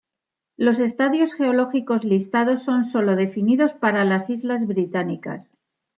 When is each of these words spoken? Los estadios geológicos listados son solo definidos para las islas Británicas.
Los 0.57 0.79
estadios 0.79 1.33
geológicos 1.35 2.03
listados 2.03 2.63
son 2.63 2.85
solo 2.85 3.15
definidos 3.15 3.75
para 3.75 4.03
las 4.03 4.31
islas 4.31 4.65
Británicas. 4.65 5.47